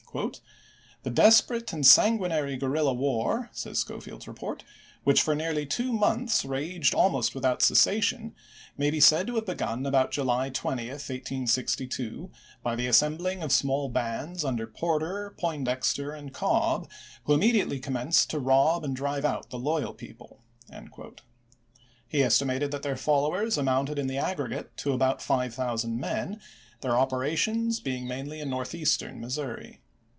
[1.03, 4.61] "The desperate and sanguinary guerrilla war," says Schofield's report,
[5.05, 8.35] "which for nearly two months raged almost without cessation,
[8.77, 12.29] may be said to have begun about July 20, 1862,
[12.61, 16.89] by the assembling of small bands under Porter, Poindexter, and Cobb,
[17.23, 20.41] who immediately commenced to rob and drive out the loyal people."
[22.09, 26.41] He estimated that their followers amounted in the aggregate to about five thousand men,
[26.81, 29.79] their operations being mainly in Northeastern Missouri.